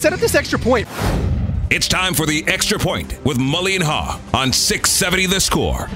Set 0.00 0.14
up 0.14 0.20
this 0.20 0.34
extra 0.34 0.58
point. 0.58 0.88
It's 1.68 1.86
time 1.86 2.14
for 2.14 2.24
the 2.24 2.42
extra 2.46 2.78
point 2.78 3.22
with 3.22 3.36
Mully 3.36 3.74
and 3.74 3.84
Haugh 3.84 4.18
on 4.32 4.50
670 4.50 5.26
the 5.26 5.38
score. 5.38 5.90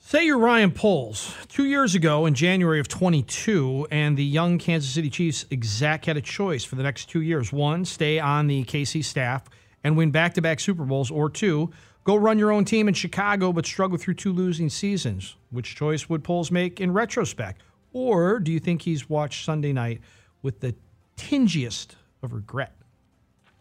Say 0.00 0.26
you're 0.26 0.36
Ryan 0.36 0.70
Poles. 0.70 1.34
Two 1.48 1.64
years 1.64 1.94
ago, 1.94 2.26
in 2.26 2.34
January 2.34 2.78
of 2.78 2.88
22, 2.88 3.86
and 3.90 4.18
the 4.18 4.24
young 4.24 4.58
Kansas 4.58 4.90
City 4.90 5.08
Chiefs 5.08 5.46
exec 5.50 6.04
had 6.04 6.18
a 6.18 6.20
choice 6.20 6.62
for 6.62 6.74
the 6.74 6.82
next 6.82 7.06
two 7.06 7.22
years. 7.22 7.54
One, 7.54 7.86
stay 7.86 8.18
on 8.18 8.48
the 8.48 8.64
KC 8.64 9.02
staff 9.02 9.44
and 9.82 9.96
win 9.96 10.10
back 10.10 10.34
to 10.34 10.42
back 10.42 10.60
Super 10.60 10.84
Bowls, 10.84 11.10
or 11.10 11.30
two, 11.30 11.70
go 12.04 12.16
run 12.16 12.38
your 12.38 12.52
own 12.52 12.66
team 12.66 12.86
in 12.86 12.92
Chicago 12.92 13.50
but 13.50 13.64
struggle 13.64 13.96
through 13.96 14.14
two 14.14 14.34
losing 14.34 14.68
seasons. 14.68 15.36
Which 15.50 15.74
choice 15.74 16.10
would 16.10 16.22
Poles 16.22 16.50
make 16.50 16.82
in 16.82 16.92
retrospect? 16.92 17.62
Or 17.94 18.38
do 18.40 18.52
you 18.52 18.60
think 18.60 18.82
he's 18.82 19.08
watched 19.08 19.46
Sunday 19.46 19.72
night 19.72 20.02
with 20.42 20.60
the 20.60 20.74
tingiest 21.16 21.96
of 22.22 22.32
regret? 22.32 22.74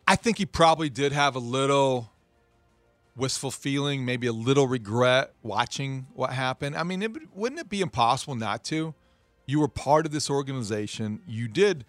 I 0.08 0.16
think 0.16 0.38
he 0.38 0.46
probably 0.46 0.90
did 0.90 1.12
have 1.12 1.36
a 1.36 1.40
little 1.40 2.12
wistful 3.16 3.52
feeling, 3.52 4.06
maybe 4.06 4.28
a 4.28 4.34
little 4.34 4.68
regret 4.68 5.34
watching 5.44 6.08
what 6.14 6.32
happened. 6.32 6.76
I 6.76 6.84
mean, 6.84 7.04
it, 7.04 7.12
wouldn't 7.36 7.60
it 7.60 7.70
be 7.70 7.82
impossible 7.82 8.36
not 8.36 8.64
to? 8.66 8.96
You 9.46 9.60
were 9.60 9.68
part 9.68 10.06
of 10.06 10.12
this 10.12 10.30
organization. 10.30 11.22
You 11.28 11.48
did 11.48 11.86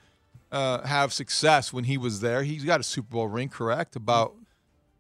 uh, 0.51 0.87
have 0.87 1.13
success 1.13 1.73
when 1.73 1.85
he 1.85 1.97
was 1.97 2.21
there. 2.21 2.43
He's 2.43 2.65
got 2.65 2.81
a 2.81 2.83
Super 2.83 3.11
Bowl 3.11 3.29
ring, 3.29 3.49
correct? 3.49 3.97
About 3.97 4.35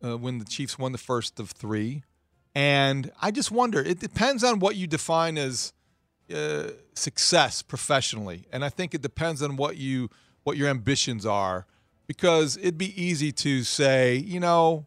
uh, 0.02 0.16
when 0.16 0.38
the 0.38 0.44
Chiefs 0.44 0.78
won 0.78 0.92
the 0.92 0.98
first 0.98 1.40
of 1.40 1.50
three. 1.50 2.04
And 2.54 3.10
I 3.20 3.30
just 3.30 3.50
wonder, 3.50 3.80
it 3.80 3.98
depends 4.00 4.42
on 4.42 4.58
what 4.58 4.76
you 4.76 4.86
define 4.86 5.38
as 5.38 5.72
uh, 6.34 6.70
success 6.94 7.62
professionally. 7.62 8.46
And 8.52 8.64
I 8.64 8.68
think 8.68 8.94
it 8.94 9.02
depends 9.02 9.42
on 9.42 9.56
what 9.56 9.76
you 9.76 10.10
what 10.44 10.56
your 10.56 10.68
ambitions 10.68 11.26
are 11.26 11.66
because 12.06 12.56
it'd 12.56 12.78
be 12.78 13.00
easy 13.00 13.30
to 13.30 13.62
say, 13.62 14.16
you 14.16 14.40
know, 14.40 14.86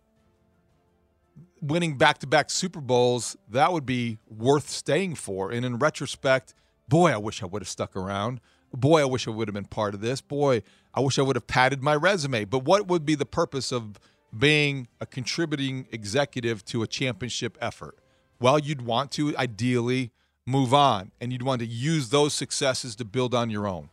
winning 1.62 1.98
back-to-back 1.98 2.50
Super 2.50 2.82
Bowls, 2.82 3.38
that 3.50 3.72
would 3.72 3.86
be 3.86 4.18
worth 4.28 4.69
staying 4.69 5.16
for. 5.16 5.50
And 5.50 5.66
in 5.66 5.80
retrospect, 5.80 6.53
boy, 6.90 7.12
I 7.12 7.18
wish 7.18 7.41
I 7.41 7.46
would 7.46 7.62
have 7.62 7.69
stuck 7.69 7.96
around. 7.96 8.41
Boy, 8.74 9.02
I 9.02 9.06
wish 9.06 9.28
I 9.28 9.31
would 9.31 9.47
have 9.47 9.53
been 9.53 9.66
part 9.66 9.94
of 9.94 10.02
this. 10.02 10.19
Boy, 10.19 10.64
I 10.94 11.00
wish 11.00 11.18
I 11.18 11.22
would 11.22 11.38
have 11.38 11.47
padded 11.47 11.81
my 11.81 11.96
resume. 11.96 12.44
But 12.44 12.66
what 12.66 12.88
would 12.88 13.06
be 13.06 13.16
the 13.16 13.25
purpose 13.25 13.72
of 13.72 14.00
being 14.38 14.90
a 15.00 15.06
contributing 15.06 15.88
executive 15.91 16.66
to 16.66 16.84
a 16.84 16.88
championship 16.88 17.58
effort? 17.62 18.00
Well, 18.41 18.59
you'd 18.59 18.81
want 18.81 19.12
to 19.12 19.38
ideally 19.38 20.12
move 20.46 20.74
on 20.74 21.12
and 21.22 21.31
you'd 21.31 21.44
want 21.44 21.59
to 21.62 21.66
use 21.66 22.09
those 22.09 22.34
successes 22.34 22.97
to 22.97 23.06
build 23.06 23.34
on 23.34 23.50
your 23.50 23.66
own. 23.66 23.90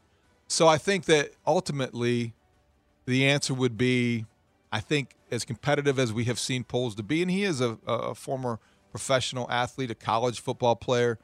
So 0.50 0.66
I 0.66 0.78
think 0.78 1.04
that 1.04 1.30
ultimately 1.46 2.34
the 3.06 3.24
answer 3.24 3.54
would 3.54 3.78
be 3.78 4.26
I 4.72 4.80
think 4.80 5.14
as 5.30 5.44
competitive 5.44 5.96
as 5.98 6.12
we 6.12 6.24
have 6.24 6.38
seen 6.38 6.64
Poles 6.64 6.96
to 6.96 7.04
be, 7.04 7.22
and 7.22 7.30
he 7.30 7.44
is 7.44 7.60
a, 7.60 7.78
a 7.86 8.14
former 8.16 8.58
professional 8.90 9.48
athlete, 9.50 9.90
a 9.92 9.94
college 9.94 10.40
football 10.40 10.74
player, 10.74 11.18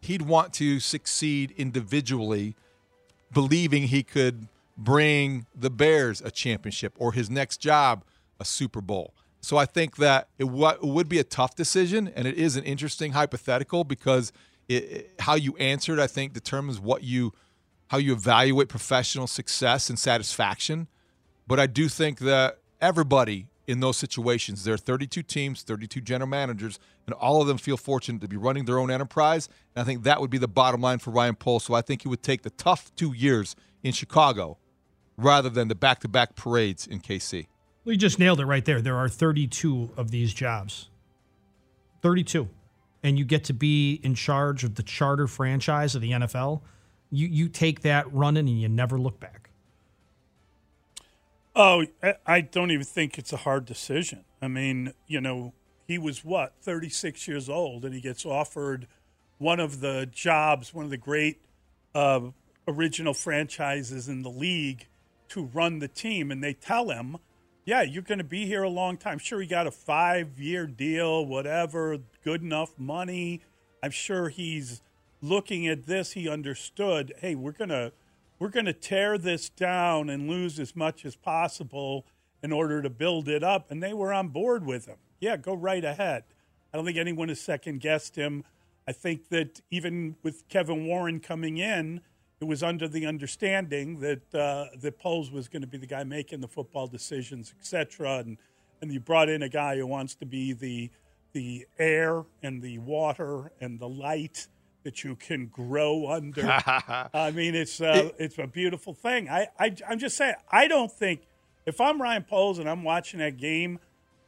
he'd 0.00 0.22
want 0.22 0.54
to 0.54 0.80
succeed 0.80 1.52
individually, 1.56 2.56
believing 3.32 3.84
he 3.84 4.02
could 4.02 4.48
bring 4.76 5.46
the 5.54 5.70
Bears 5.70 6.22
a 6.22 6.30
championship 6.30 6.94
or 6.96 7.12
his 7.12 7.28
next 7.28 7.58
job 7.58 8.04
a 8.40 8.44
Super 8.44 8.80
Bowl. 8.80 9.12
So 9.42 9.58
I 9.58 9.66
think 9.66 9.96
that 9.96 10.28
it, 10.38 10.44
w- 10.44 10.78
would 10.82 11.08
be 11.08 11.18
a 11.18 11.24
tough 11.24 11.54
decision, 11.54 12.08
and 12.14 12.26
it 12.26 12.36
is 12.36 12.56
an 12.56 12.64
interesting 12.64 13.12
hypothetical 13.12 13.84
because 13.84 14.32
it, 14.68 14.74
it, 14.74 15.10
how 15.20 15.34
you 15.34 15.56
answer 15.56 15.92
it, 15.92 15.98
I 15.98 16.06
think, 16.06 16.32
determines 16.32 16.80
what 16.80 17.04
you 17.04 17.32
how 17.92 17.98
you 17.98 18.14
evaluate 18.14 18.70
professional 18.70 19.26
success 19.26 19.90
and 19.90 19.98
satisfaction. 19.98 20.88
But 21.46 21.60
I 21.60 21.66
do 21.66 21.90
think 21.90 22.20
that 22.20 22.56
everybody 22.80 23.48
in 23.66 23.80
those 23.80 23.98
situations. 23.98 24.64
There 24.64 24.72
are 24.72 24.78
32 24.78 25.22
teams, 25.22 25.62
32 25.62 26.00
general 26.00 26.28
managers, 26.28 26.78
and 27.06 27.12
all 27.14 27.42
of 27.42 27.48
them 27.48 27.58
feel 27.58 27.76
fortunate 27.76 28.22
to 28.22 28.28
be 28.28 28.38
running 28.38 28.64
their 28.64 28.78
own 28.78 28.90
enterprise. 28.90 29.50
And 29.76 29.82
I 29.82 29.86
think 29.86 30.04
that 30.04 30.22
would 30.22 30.30
be 30.30 30.38
the 30.38 30.48
bottom 30.48 30.80
line 30.80 31.00
for 31.00 31.10
Ryan 31.10 31.34
Poles. 31.34 31.64
So 31.64 31.74
I 31.74 31.82
think 31.82 32.02
he 32.02 32.08
would 32.08 32.22
take 32.22 32.42
the 32.42 32.50
tough 32.50 32.90
two 32.96 33.12
years 33.12 33.54
in 33.82 33.92
Chicago 33.92 34.56
rather 35.18 35.50
than 35.50 35.68
the 35.68 35.74
back 35.74 36.00
to 36.00 36.08
back 36.08 36.34
parades 36.34 36.86
in 36.86 36.98
KC. 37.00 37.46
You 37.84 37.96
just 37.96 38.18
nailed 38.18 38.40
it 38.40 38.46
right 38.46 38.64
there. 38.64 38.80
There 38.80 38.96
are 38.96 39.08
32 39.08 39.90
of 39.98 40.10
these 40.10 40.32
jobs. 40.32 40.88
32. 42.00 42.48
And 43.02 43.18
you 43.18 43.26
get 43.26 43.44
to 43.44 43.52
be 43.52 44.00
in 44.02 44.14
charge 44.14 44.64
of 44.64 44.76
the 44.76 44.82
charter 44.82 45.26
franchise 45.26 45.94
of 45.94 46.00
the 46.00 46.12
NFL. 46.12 46.62
You, 47.12 47.28
you 47.28 47.48
take 47.48 47.82
that 47.82 48.12
running 48.12 48.48
and 48.48 48.60
you 48.60 48.68
never 48.68 48.98
look 48.98 49.20
back. 49.20 49.50
Oh, 51.54 51.84
I 52.26 52.40
don't 52.40 52.70
even 52.70 52.84
think 52.84 53.18
it's 53.18 53.32
a 53.32 53.36
hard 53.36 53.66
decision. 53.66 54.24
I 54.40 54.48
mean, 54.48 54.94
you 55.06 55.20
know, 55.20 55.52
he 55.86 55.98
was 55.98 56.24
what, 56.24 56.54
36 56.62 57.28
years 57.28 57.50
old, 57.50 57.84
and 57.84 57.94
he 57.94 58.00
gets 58.00 58.24
offered 58.24 58.86
one 59.36 59.60
of 59.60 59.80
the 59.80 60.08
jobs, 60.10 60.72
one 60.72 60.86
of 60.86 60.90
the 60.90 60.96
great 60.96 61.42
uh, 61.94 62.20
original 62.66 63.12
franchises 63.12 64.08
in 64.08 64.22
the 64.22 64.30
league 64.30 64.86
to 65.28 65.44
run 65.44 65.80
the 65.80 65.88
team. 65.88 66.30
And 66.30 66.42
they 66.42 66.54
tell 66.54 66.88
him, 66.88 67.18
yeah, 67.66 67.82
you're 67.82 68.02
going 68.02 68.18
to 68.18 68.24
be 68.24 68.46
here 68.46 68.62
a 68.62 68.70
long 68.70 68.96
time. 68.96 69.18
Sure, 69.18 69.40
he 69.40 69.46
got 69.46 69.66
a 69.66 69.70
five 69.70 70.40
year 70.40 70.66
deal, 70.66 71.26
whatever, 71.26 71.98
good 72.24 72.40
enough 72.40 72.78
money. 72.78 73.42
I'm 73.82 73.90
sure 73.90 74.30
he's 74.30 74.80
looking 75.22 75.66
at 75.66 75.86
this. 75.86 76.12
He 76.12 76.28
understood, 76.28 77.14
hey, 77.18 77.34
we're 77.34 77.52
going 77.52 77.70
to 77.70 77.92
we're 78.38 78.48
going 78.48 78.66
to 78.66 78.72
tear 78.72 79.18
this 79.18 79.48
down 79.48 80.10
and 80.10 80.28
lose 80.28 80.58
as 80.58 80.74
much 80.74 81.04
as 81.04 81.14
possible 81.14 82.04
in 82.42 82.52
order 82.52 82.82
to 82.82 82.90
build 82.90 83.28
it 83.28 83.44
up. 83.44 83.70
And 83.70 83.80
they 83.80 83.94
were 83.94 84.12
on 84.12 84.28
board 84.28 84.66
with 84.66 84.86
him. 84.86 84.96
Yeah, 85.20 85.36
go 85.36 85.54
right 85.54 85.84
ahead. 85.84 86.24
I 86.72 86.76
don't 86.76 86.84
think 86.84 86.98
anyone 86.98 87.28
has 87.28 87.40
second 87.40 87.80
guessed 87.80 88.16
him. 88.16 88.42
I 88.88 88.90
think 88.90 89.28
that 89.28 89.60
even 89.70 90.16
with 90.24 90.48
Kevin 90.48 90.86
Warren 90.86 91.20
coming 91.20 91.58
in, 91.58 92.00
it 92.40 92.46
was 92.46 92.64
under 92.64 92.88
the 92.88 93.06
understanding 93.06 94.00
that 94.00 94.34
uh, 94.34 94.76
that 94.80 94.98
Poles 94.98 95.30
was 95.30 95.46
going 95.46 95.62
to 95.62 95.68
be 95.68 95.78
the 95.78 95.86
guy 95.86 96.02
making 96.02 96.40
the 96.40 96.48
football 96.48 96.88
decisions, 96.88 97.54
etc. 97.60 98.18
And 98.18 98.38
and 98.80 98.92
you 98.92 98.98
brought 98.98 99.28
in 99.28 99.44
a 99.44 99.48
guy 99.48 99.76
who 99.76 99.86
wants 99.86 100.16
to 100.16 100.26
be 100.26 100.52
the 100.52 100.90
the 101.32 101.66
air 101.78 102.24
and 102.42 102.60
the 102.60 102.78
water 102.78 103.52
and 103.60 103.78
the 103.78 103.88
light 103.88 104.48
that 104.84 105.04
you 105.04 105.16
can 105.16 105.46
grow 105.46 106.08
under. 106.08 106.42
I 107.14 107.32
mean, 107.34 107.54
it's 107.54 107.80
uh, 107.80 108.10
it's 108.18 108.38
a 108.38 108.46
beautiful 108.46 108.94
thing. 108.94 109.28
I, 109.28 109.48
I 109.58 109.74
I'm 109.88 109.98
just 109.98 110.16
saying. 110.16 110.34
I 110.50 110.68
don't 110.68 110.90
think 110.90 111.22
if 111.66 111.80
I'm 111.80 112.00
Ryan 112.00 112.24
Poles 112.24 112.58
and 112.58 112.68
I'm 112.68 112.84
watching 112.84 113.20
that 113.20 113.36
game, 113.36 113.78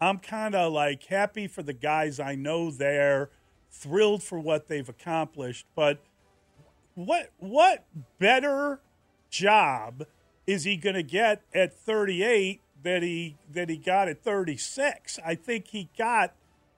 I'm 0.01 0.19
kind 0.19 0.55
of 0.55 0.73
like 0.73 1.05
happy 1.05 1.47
for 1.47 1.62
the 1.62 1.73
guys 1.73 2.21
I 2.21 2.35
know 2.35 2.71
there, 2.71 3.31
thrilled 3.71 4.23
for 4.23 4.39
what 4.39 4.69
they've 4.69 4.89
accomplished. 4.89 5.67
But 5.75 6.01
what 6.95 7.31
what 7.39 7.85
better 8.19 8.81
job 9.31 10.06
is 10.47 10.65
he 10.65 10.77
going 10.77 10.95
to 10.95 11.03
get 11.03 11.43
at 11.55 11.75
38 11.75 12.61
that 12.83 13.03
he 13.03 13.37
that 13.51 13.69
he 13.69 13.77
got 13.77 14.09
at 14.09 14.23
36? 14.23 15.19
I 15.25 15.35
think 15.35 15.69
he 15.69 15.91
got 15.97 16.35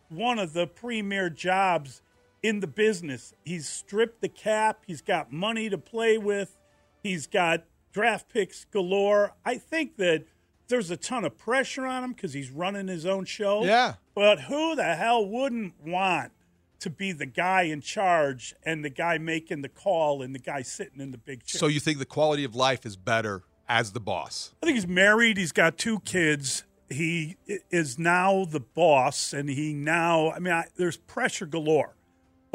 one 0.09 0.39
of 0.39 0.53
the 0.53 0.67
premier 0.67 1.29
jobs 1.29 2.01
in 2.43 2.61
the 2.61 2.67
business. 2.67 3.35
He's 3.45 3.69
stripped 3.69 4.21
the 4.21 4.29
cap. 4.29 4.83
He's 4.87 5.03
got 5.03 5.33
money 5.33 5.69
to 5.69 5.79
play 5.79 6.19
with. 6.19 6.59
He's 7.03 7.27
got 7.27 7.65
draft 7.93 8.29
picks 8.29 8.65
galore. 8.65 9.33
I 9.45 9.57
think 9.59 9.97
that 9.97 10.25
there's 10.69 10.91
a 10.91 10.97
ton 10.97 11.25
of 11.25 11.39
pressure 11.39 11.87
on 11.87 12.05
him 12.05 12.13
because 12.13 12.33
he's 12.33 12.51
running 12.51 12.89
his 12.89 13.07
own 13.07 13.25
show. 13.25 13.65
Yeah. 13.65 13.95
But 14.15 14.41
who 14.43 14.75
the 14.75 14.95
hell 14.97 15.27
wouldn't 15.27 15.75
want 15.85 16.33
to 16.81 16.91
be 16.91 17.13
the 17.13 17.27
guy 17.27 17.63
in 17.63 17.81
charge 17.81 18.55
and 18.65 18.85
the 18.85 18.91
guy 18.91 19.19
making 19.19 19.63
the 19.63 19.69
call 19.69 20.23
and 20.23 20.35
the 20.35 20.39
guy 20.39 20.63
sitting 20.63 21.01
in 21.01 21.11
the 21.11 21.19
big 21.19 21.45
chair? 21.45 21.59
So 21.59 21.67
you 21.67 21.81
think 21.81 21.99
the 21.99 22.05
quality 22.05 22.45
of 22.45 22.55
life 22.55 22.85
is 22.85 22.97
better 22.97 23.45
as 23.69 23.93
the 23.93 24.01
boss? 24.01 24.53
I 24.63 24.67
think 24.67 24.77
he's 24.77 24.87
married. 24.87 25.37
He's 25.37 25.53
got 25.53 25.79
two 25.79 26.01
kids. 26.01 26.65
He 26.89 27.37
is 27.71 27.99
now 27.99 28.45
the 28.45 28.61
boss, 28.61 29.33
and 29.33 29.49
he 29.49 29.75
now. 29.75 30.31
I 30.31 30.39
mean, 30.39 30.53
I, 30.53 30.67
there's 30.77 30.97
pressure 30.97 31.47
galore, 31.47 31.96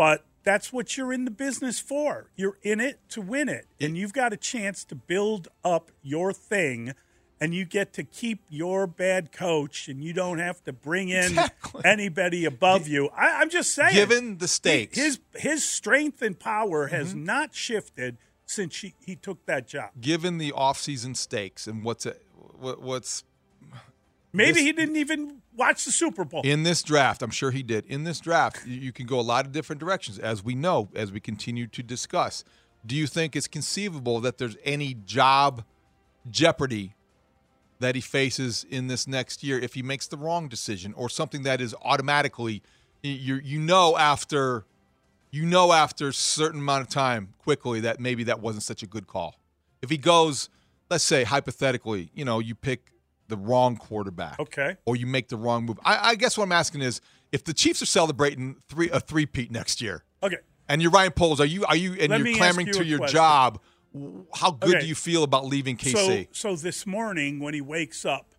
but 0.01 0.25
that's 0.43 0.73
what 0.73 0.97
you're 0.97 1.13
in 1.13 1.25
the 1.25 1.31
business 1.31 1.79
for. 1.79 2.31
You're 2.35 2.57
in 2.63 2.79
it 2.79 2.97
to 3.09 3.21
win 3.21 3.47
it, 3.49 3.67
and 3.79 3.95
you've 3.95 4.13
got 4.13 4.33
a 4.33 4.37
chance 4.37 4.83
to 4.85 4.95
build 4.95 5.47
up 5.63 5.91
your 6.01 6.33
thing. 6.33 6.95
And 7.39 7.53
you 7.55 7.65
get 7.65 7.93
to 7.93 8.03
keep 8.03 8.39
your 8.49 8.85
bad 8.87 9.31
coach, 9.31 9.87
and 9.87 10.03
you 10.03 10.11
don't 10.13 10.39
have 10.39 10.63
to 10.63 10.73
bring 10.73 11.09
in 11.09 11.25
Exactly. 11.25 11.81
anybody 11.85 12.45
above 12.45 12.87
you. 12.87 13.09
I, 13.15 13.41
I'm 13.41 13.49
just 13.51 13.73
saying. 13.75 13.93
Given 13.93 14.37
the 14.39 14.47
stakes. 14.47 14.97
his 14.97 15.19
his 15.35 15.67
strength 15.67 16.21
and 16.23 16.39
power 16.39 16.87
has 16.87 17.09
Mm-hmm. 17.09 17.25
not 17.25 17.53
shifted 17.55 18.17
since 18.45 18.77
he, 18.81 18.93
he 19.05 19.15
took 19.15 19.45
that 19.45 19.67
job. 19.67 19.89
Given 19.99 20.37
the 20.39 20.51
offseason 20.51 21.15
stakes 21.15 21.67
and 21.67 21.83
what's 21.83 22.05
it, 22.07 22.21
what, 22.59 22.81
what's 22.81 23.23
Maybe 24.33 24.53
This- 24.53 24.61
he 24.63 24.71
didn't 24.71 24.95
even 24.97 25.40
watch 25.61 25.85
the 25.85 25.91
Super 25.91 26.25
Bowl. 26.25 26.41
in 26.43 26.63
this 26.63 26.81
draft, 26.81 27.21
I'm 27.21 27.29
sure 27.29 27.51
he 27.51 27.61
did. 27.61 27.85
In 27.85 28.03
this 28.03 28.19
draft, 28.19 28.65
you, 28.65 28.91
can 28.91 29.05
go 29.05 29.19
a 29.19 29.21
lot 29.21 29.45
of 29.45 29.51
different 29.51 29.79
directions, 29.79 30.17
as 30.17 30.43
we 30.43 30.55
know, 30.55 30.89
as 30.95 31.11
we 31.11 31.19
continue 31.19 31.67
to 31.67 31.83
discuss. 31.83 32.43
Do 32.85 32.95
you 32.95 33.05
think 33.05 33.35
it's 33.35 33.47
conceivable 33.47 34.19
that 34.21 34.39
there's 34.39 34.57
any 34.63 34.95
job 35.05 35.63
jeopardy 36.29 36.95
that 37.79 37.93
he 37.95 38.01
faces 38.01 38.65
in 38.69 38.87
this 38.87 39.07
next 39.07 39.43
year 39.43 39.59
if 39.59 39.75
he 39.75 39.83
makes 39.83 40.07
the 40.07 40.17
wrong 40.17 40.47
decision, 40.47 40.93
or 40.95 41.09
something 41.09 41.43
that 41.43 41.61
is 41.61 41.75
automatically 41.83 42.61
you 43.03 43.35
you 43.43 43.59
know 43.59 43.97
after 43.97 44.65
you 45.31 45.45
know 45.45 45.73
after 45.73 46.09
a 46.09 46.13
certain 46.13 46.59
amount 46.59 46.81
of 46.81 46.89
time 46.89 47.33
quickly 47.39 47.79
that 47.79 47.99
maybe 47.99 48.23
that 48.23 48.39
wasn't 48.39 48.63
such 48.63 48.83
a 48.83 48.87
good 48.87 49.07
call. 49.07 49.35
If 49.81 49.89
he 49.89 49.97
goes, 49.97 50.49
let's 50.89 51.03
say 51.03 51.23
hypothetically, 51.23 52.11
you 52.13 52.25
know, 52.25 52.39
you 52.39 52.53
pick 52.53 52.90
the 53.31 53.37
wrong 53.37 53.75
quarterback 53.75 54.39
Okay. 54.39 54.75
or 54.85 54.95
you 54.95 55.07
make 55.07 55.29
the 55.29 55.37
wrong 55.37 55.65
move. 55.65 55.79
I, 55.83 56.09
I 56.11 56.15
guess 56.15 56.37
what 56.37 56.43
I'm 56.43 56.51
asking 56.51 56.81
is 56.81 57.01
if 57.31 57.43
the 57.43 57.53
Chiefs 57.53 57.81
are 57.81 57.87
celebrating 57.87 58.57
three 58.69 58.89
a 58.91 58.99
three 58.99 59.25
peat 59.25 59.49
next 59.51 59.81
year, 59.81 60.03
Okay. 60.21 60.37
and 60.69 60.81
you're 60.81 60.91
Ryan 60.91 61.11
Poles, 61.13 61.39
are 61.41 61.45
you 61.45 61.65
are 61.65 61.75
you 61.75 61.93
and 61.93 62.09
Let 62.11 62.19
you're 62.21 62.37
clamoring 62.37 62.69
ask 62.69 62.77
to 62.77 62.85
your 62.85 62.99
question. 62.99 63.15
job? 63.15 63.59
How 64.35 64.51
good 64.51 64.69
Okay. 64.75 64.79
do 64.81 64.87
you 64.87 64.95
feel 64.95 65.23
about 65.23 65.45
leaving 65.45 65.75
KC? 65.77 66.27
So 66.33 66.51
so 66.51 66.55
this 66.55 66.85
morning 66.85 67.39
when 67.39 67.53
he 67.55 67.61
wakes 67.61 68.05
up, 68.05 68.35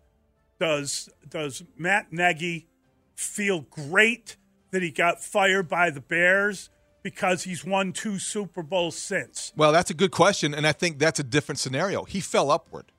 does 0.59 1.09
does 1.27 1.63
Matt 1.77 2.13
Nagy 2.13 2.67
feel 3.15 3.61
great 3.61 4.37
that 4.71 4.81
he 4.81 4.89
got 4.91 5.21
fired 5.23 5.67
by 5.67 5.89
the 5.89 6.01
Bears 6.01 6.69
because 7.03 7.43
he's 7.43 7.65
won 7.65 7.91
two 7.93 8.17
Super 8.17 8.63
Bowls 8.63 8.95
since? 8.97 9.51
well, 9.55 9.71
that's 9.71 9.89
a 9.91 9.93
good 9.93 10.11
question, 10.11 10.53
and 10.53 10.65
I 10.65 10.71
think 10.71 10.99
that's 10.99 11.19
a 11.19 11.23
different 11.23 11.59
scenario. 11.59 12.03
He 12.05 12.19
fell 12.21 12.49
upward. 12.49 12.91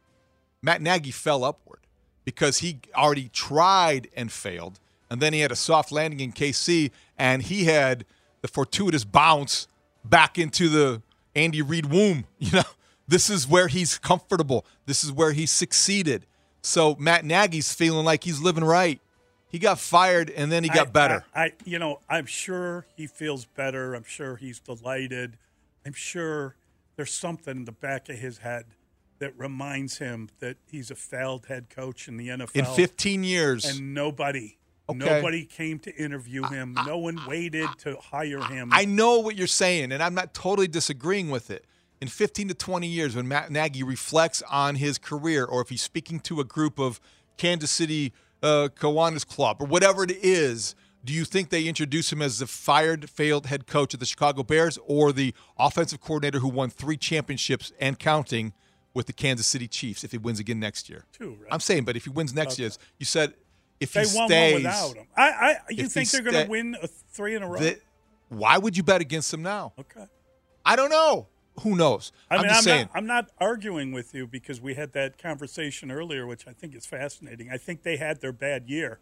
Matt 0.63 0.81
Nagy 0.83 1.11
fell 1.11 1.43
upward 1.45 1.84
because 2.25 2.59
he 2.59 2.81
already 2.95 3.29
tried 3.29 4.09
and 4.17 4.31
failed, 4.33 4.81
and 5.11 5.21
then 5.21 5.33
he 5.33 5.41
had 5.41 5.53
a 5.53 5.57
soft 5.57 5.93
landing 5.93 6.21
in 6.21 6.33
KC, 6.33 6.91
and 7.19 7.43
he 7.43 7.65
had 7.65 8.05
the 8.43 8.49
fortuitous 8.49 9.05
bounce 9.05 9.69
back 10.05 10.39
into 10.39 10.69
the 10.69 11.03
Andy 11.35 11.63
Reid 11.63 11.87
womb. 11.87 12.25
You 12.39 12.53
know, 12.59 12.63
this 13.07 13.29
is 13.29 13.47
where 13.47 13.69
he's 13.69 13.99
comfortable. 13.99 14.65
This 14.87 15.05
is 15.05 15.13
where 15.13 15.33
he 15.33 15.47
succeeded. 15.47 16.27
So 16.63 16.97
Matt 16.99 17.25
Nagy's 17.25 17.73
feeling 17.73 18.05
like 18.05 18.25
he's 18.25 18.41
living 18.41 18.65
right. 18.65 19.01
He 19.49 19.59
got 19.59 19.79
fired, 19.79 20.31
and 20.31 20.51
then 20.51 20.65
he 20.65 20.71
got 20.71 20.89
I- 20.89 20.91
better. 20.91 21.25
I, 21.35 21.45
I 21.45 21.53
you 21.65 21.79
know, 21.79 22.01
I'm 22.09 22.27
sure 22.27 22.87
he 22.97 23.07
feels 23.07 23.45
better. 23.45 23.95
I'm 23.95 24.05
sure 24.05 24.37
he's 24.37 24.59
delighted. 24.59 25.37
I'm 25.87 25.93
sure 25.93 26.57
there's 26.97 27.13
something 27.13 27.59
in 27.59 27.65
the 27.65 27.73
back 27.73 28.09
of 28.09 28.17
his 28.17 28.39
head 28.39 28.65
that 29.19 29.39
reminds 29.39 29.99
him 29.99 30.29
that 30.41 30.57
he's 30.71 30.91
a 30.91 30.95
failed 30.95 31.47
head 31.47 31.71
coach 31.71 32.09
in 32.09 32.17
the 32.17 32.29
NFL. 32.29 32.55
in 32.55 32.65
15 32.65 33.25
years, 33.25 33.65
and 33.65 33.95
nobody 33.95 34.59
Okay. 34.87 34.99
nobody 34.99 35.47
came 35.47 35.79
to 35.79 35.97
interview 35.97 36.47
him 36.47 36.77
no 36.87 36.99
one 36.99 37.19
waited 37.27 37.71
to 37.79 37.97
hire 37.97 38.41
him 38.41 38.69
I 38.71 38.85
know 38.85 39.19
what 39.21 39.35
you're 39.35 39.47
saying, 39.47 39.93
and 39.93 40.03
I'm 40.03 40.13
not 40.15 40.35
totally 40.35 40.69
disagreeing 40.69 41.31
with 41.31 41.51
it. 41.51 41.65
In 42.03 42.09
15 42.09 42.49
to 42.49 42.55
20 42.55 42.87
years, 42.87 43.17
when 43.17 43.27
Matt 43.27 43.51
Nagy 43.51 43.83
reflects 43.83 44.43
on 44.43 44.75
his 44.75 44.99
career, 44.99 45.47
or 45.47 45.63
if 45.63 45.71
he's 45.71 45.81
speaking 45.81 46.21
to 46.21 46.39
a 46.41 46.45
group 46.45 46.79
of 46.79 47.01
Kansas 47.39 47.71
City 47.71 48.13
uh, 48.43 48.69
Kiwanis 48.79 49.27
Club, 49.27 49.57
or 49.63 49.67
whatever 49.67 50.05
it 50.05 50.11
is, 50.11 50.75
do 51.03 51.15
you 51.15 51.25
think 51.25 51.49
they 51.49 51.65
introduce 51.65 52.13
him 52.13 52.21
as 52.21 52.41
the 52.41 52.47
fired, 52.47 53.09
failed 53.09 53.47
head 53.47 53.67
coach 53.67 53.95
of 53.95 54.01
the 54.01 54.07
Chicago 54.07 54.43
Bears, 54.43 54.79
or 54.87 55.13
the 55.13 55.33
offensive 55.59 56.03
coordinator 56.03 56.41
who 56.41 56.49
won 56.49 56.69
three 56.69 56.99
championships 56.99 57.73
and 57.81 57.99
counting 57.99 58.53
with 58.95 59.07
the 59.07 59.13
Kansas 59.13 59.47
City 59.47 59.69
Chiefs 59.69 60.05
if 60.05 60.13
he 60.13 60.19
wins 60.19 60.41
again 60.41 60.61
next 60.61 60.89
year? 60.89 61.05
Two, 61.13 61.37
right? 61.41 61.53
I'm 61.53 61.61
saying, 61.61 61.85
but 61.85 61.97
if 61.97 62.05
he 62.05 62.11
wins 62.11 62.35
next 62.35 62.59
year, 62.59 62.71
you 62.99 63.05
said 63.07 63.35
if 63.81 63.93
they 63.93 64.07
he 64.07 64.17
won 64.17 64.29
stays, 64.29 64.53
one 64.55 64.63
without 64.63 64.95
him 64.97 65.07
I, 65.17 65.23
I 65.31 65.57
you 65.71 65.89
think 65.89 66.11
they're 66.11 66.23
going 66.23 66.45
to 66.45 66.51
win 66.51 66.77
a 66.83 66.87
three 66.87 67.35
in 67.35 67.43
a 67.43 67.49
row 67.49 67.59
that- 67.59 67.81
why 68.29 68.57
would 68.57 68.77
you 68.77 68.83
bet 68.83 69.01
against 69.01 69.31
them 69.31 69.43
now? 69.43 69.73
okay 69.79 70.07
I 70.65 70.77
don't 70.77 70.89
know. 70.91 71.29
Who 71.61 71.77
knows? 71.77 72.11
I 72.31 72.37
mean, 72.37 72.45
I'm 72.45 72.49
just 72.49 72.59
I'm, 72.59 72.65
saying. 72.65 72.87
not, 72.87 72.97
I'm 72.97 73.07
not 73.07 73.31
arguing 73.39 73.93
with 73.93 74.15
you 74.15 74.27
because 74.27 74.61
we 74.61 74.75
had 74.75 74.93
that 74.95 75.19
conversation 75.19 75.91
earlier, 75.91 76.27
which 76.27 76.49
I 76.49 76.53
think 76.53 76.75
is 76.75 76.87
fascinating. 76.87 77.51
I 77.53 77.59
think 77.59 77.83
they 77.83 77.97
had 77.97 78.21
their 78.21 78.33
bad 78.33 78.69
year. 78.69 78.99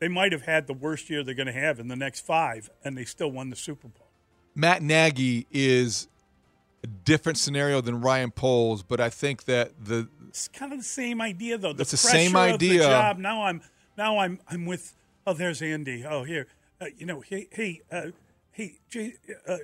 They 0.00 0.08
might 0.08 0.32
have 0.32 0.42
had 0.42 0.66
the 0.66 0.72
worst 0.72 1.08
year 1.08 1.22
they're 1.22 1.34
going 1.34 1.46
to 1.46 1.52
have 1.52 1.78
in 1.78 1.88
the 1.88 1.94
next 1.94 2.20
five, 2.26 2.68
and 2.82 2.96
they 2.98 3.04
still 3.04 3.30
won 3.30 3.50
the 3.50 3.56
Super 3.56 3.86
Bowl. 3.88 4.08
Matt 4.56 4.82
Nagy 4.82 5.46
is 5.52 6.08
different 6.86 7.38
scenario 7.38 7.80
than 7.80 8.00
Ryan 8.00 8.30
Poles, 8.30 8.82
but 8.82 9.00
I 9.00 9.10
think 9.10 9.44
that 9.44 9.72
the 9.84 10.08
It's 10.28 10.48
kind 10.48 10.72
of 10.72 10.78
the 10.78 10.84
same 10.84 11.20
idea, 11.20 11.58
though. 11.58 11.72
The 11.72 11.82
It's 11.82 11.90
the 11.92 11.96
same 11.96 12.36
idea. 12.36 12.82
The 12.82 12.88
job. 12.88 13.18
Now 13.18 13.44
I'm 13.44 13.62
now 13.96 14.18
I'm 14.18 14.40
I'm 14.48 14.66
with. 14.66 14.94
Oh, 15.26 15.32
there's 15.32 15.62
Andy. 15.62 16.04
Oh, 16.04 16.24
here. 16.24 16.46
Uh, 16.80 16.86
you 16.96 17.06
know, 17.06 17.20
hey, 17.20 17.48
hey, 17.52 17.80
uh, 17.90 18.06
hey, 18.52 18.78
Jay, 18.90 19.14
uh, 19.48 19.56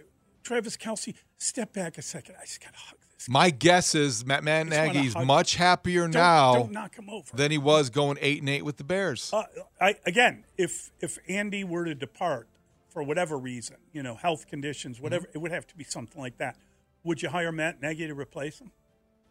Travis 0.42 0.76
Kelce, 0.76 1.14
step 1.38 1.72
back 1.72 1.98
a 1.98 2.02
second. 2.02 2.36
I 2.40 2.44
just 2.44 2.60
gotta 2.62 2.76
hug 2.78 2.96
this. 3.00 3.26
guy. 3.26 3.32
my 3.32 3.50
guess 3.50 3.94
is 3.94 4.24
Matt, 4.24 4.42
Matt 4.44 4.68
Nagy's 4.68 5.14
much 5.16 5.56
happier 5.56 6.02
Don't, 6.02 6.12
now 6.12 6.54
don't 6.54 6.72
knock 6.72 6.96
him 6.96 7.10
over. 7.10 7.36
than 7.36 7.50
he 7.50 7.58
was 7.58 7.90
going 7.90 8.16
eight 8.22 8.40
and 8.40 8.48
eight 8.48 8.64
with 8.64 8.76
the 8.78 8.84
Bears. 8.84 9.30
Uh, 9.34 9.42
I, 9.80 9.96
again, 10.06 10.44
if 10.56 10.92
if 11.00 11.18
Andy 11.28 11.64
were 11.64 11.84
to 11.84 11.94
depart 11.94 12.46
for 12.88 13.02
whatever 13.02 13.36
reason, 13.36 13.76
you 13.92 14.02
know, 14.02 14.14
health 14.14 14.46
conditions, 14.46 15.00
whatever, 15.00 15.26
Mm-hmm. 15.26 15.36
it 15.36 15.40
would 15.42 15.52
have 15.52 15.66
to 15.66 15.76
be 15.76 15.84
something 15.84 16.20
like 16.22 16.38
that. 16.38 16.56
Would 17.04 17.22
you 17.22 17.28
hire 17.30 17.52
Matt 17.52 17.80
Nagy 17.80 18.06
to 18.06 18.14
replace 18.14 18.60
him? 18.60 18.70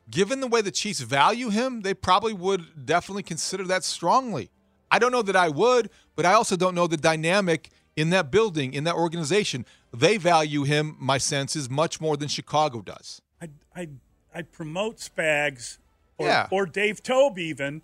Given 0.09 0.39
the 0.39 0.47
way 0.47 0.61
the 0.61 0.71
Chiefs 0.71 1.01
value 1.01 1.49
him, 1.49 1.81
they 1.81 1.93
probably 1.93 2.33
would 2.33 2.85
definitely 2.85 3.23
consider 3.23 3.63
that 3.65 3.83
strongly. 3.83 4.49
I 4.89 4.97
don't 4.97 5.11
know 5.11 5.21
that 5.21 5.35
I 5.35 5.49
would, 5.49 5.91
but 6.15 6.25
I 6.25 6.33
also 6.33 6.55
don't 6.55 6.73
know 6.73 6.87
the 6.87 6.97
dynamic 6.97 7.69
in 7.95 8.09
that 8.09 8.31
building, 8.31 8.73
in 8.73 8.85
that 8.85 8.95
organization. 8.95 9.65
They 9.93 10.17
value 10.17 10.63
him, 10.63 10.95
my 10.99 11.19
sense 11.19 11.55
is, 11.55 11.69
much 11.69 12.01
more 12.01 12.17
than 12.17 12.27
Chicago 12.27 12.81
does. 12.81 13.21
I'd, 13.39 13.51
I'd, 13.75 13.99
I'd 14.33 14.51
promote 14.51 14.97
Spags 14.97 15.77
or, 16.17 16.25
Yeah. 16.27 16.47
or 16.49 16.65
Dave 16.65 17.03
Toub 17.03 17.37
even, 17.37 17.83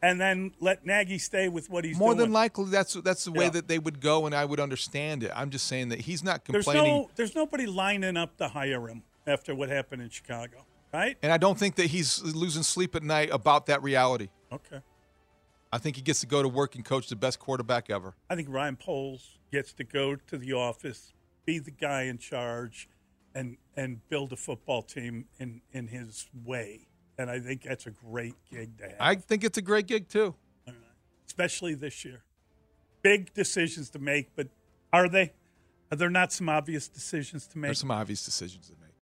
and 0.00 0.18
then 0.18 0.52
let 0.60 0.86
Nagy 0.86 1.18
stay 1.18 1.48
with 1.48 1.68
what 1.68 1.84
he's 1.84 1.98
doing. 1.98 2.06
More 2.06 2.14
doing. 2.14 2.26
than 2.28 2.32
likely, 2.32 2.66
that's 2.66 2.94
that's 2.94 3.24
the 3.24 3.32
way 3.32 3.44
Yeah. 3.44 3.50
that 3.50 3.68
they 3.68 3.78
would 3.78 4.00
go, 4.00 4.24
and 4.24 4.34
I 4.34 4.46
would 4.46 4.60
understand 4.60 5.22
it. 5.24 5.32
I'm 5.34 5.50
just 5.50 5.66
saying 5.66 5.90
that 5.90 6.00
he's 6.02 6.22
not 6.24 6.44
there's 6.46 6.64
complaining, 6.64 6.92
no, 7.02 7.10
there's 7.16 7.34
nobody 7.34 7.66
lining 7.66 8.16
up 8.16 8.38
to 8.38 8.48
hire 8.48 8.88
him 8.88 9.02
after 9.26 9.54
what 9.54 9.68
happened 9.68 10.02
in 10.02 10.08
Chicago, 10.08 10.64
right? 10.92 11.16
and 11.22 11.32
I 11.32 11.36
don't 11.38 11.58
think 11.58 11.76
that 11.76 11.86
he's 11.86 12.22
losing 12.22 12.62
sleep 12.62 12.94
at 12.94 13.02
night 13.02 13.30
about 13.32 13.66
that 13.66 13.82
reality. 13.82 14.28
Okay. 14.52 14.80
I 15.72 15.78
think 15.78 15.96
he 15.96 16.02
gets 16.02 16.20
to 16.20 16.26
go 16.26 16.42
to 16.42 16.48
work 16.48 16.74
and 16.76 16.84
coach 16.84 17.08
the 17.08 17.16
best 17.16 17.38
quarterback 17.38 17.90
ever. 17.90 18.14
I 18.30 18.36
think 18.36 18.48
Ryan 18.48 18.76
Poles 18.76 19.38
gets 19.52 19.72
to 19.74 19.84
go 19.84 20.14
to 20.16 20.38
the 20.38 20.52
office, 20.52 21.12
be 21.44 21.58
the 21.58 21.70
guy 21.72 22.02
in 22.02 22.18
charge, 22.18 22.88
and 23.34 23.56
and 23.76 24.08
build 24.08 24.32
a 24.32 24.36
football 24.36 24.82
team 24.82 25.26
in 25.38 25.60
in 25.72 25.88
his 25.88 26.28
way. 26.44 26.88
And 27.18 27.30
I 27.30 27.40
think 27.40 27.62
that's 27.62 27.86
a 27.86 27.90
great 27.90 28.34
gig 28.50 28.78
to 28.78 28.84
have, 28.84 28.96
I 29.00 29.14
think 29.16 29.42
it's 29.42 29.58
a 29.58 29.62
great 29.62 29.86
gig 29.86 30.08
too. 30.08 30.34
especially 31.26 31.74
this 31.74 32.04
year. 32.04 32.22
Big 33.02 33.32
decisions 33.34 33.90
to 33.90 33.98
make, 33.98 34.30
but 34.36 34.48
are 34.92 35.08
they? 35.08 35.32
Are 35.90 35.96
there 35.96 36.10
not 36.10 36.32
some 36.32 36.48
obvious 36.48 36.88
decisions 36.88 37.46
to 37.48 37.58
make? 37.58 37.68
There's 37.68 37.80
some 37.80 37.90
obvious 37.90 38.24
decisions 38.24 38.68
to 38.68 38.74
make. 38.80 38.85